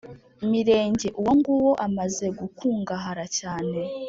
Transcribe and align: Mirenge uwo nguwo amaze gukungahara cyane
Mirenge 0.49 1.07
uwo 1.19 1.31
nguwo 1.37 1.71
amaze 1.87 2.25
gukungahara 2.39 3.25
cyane 3.39 3.77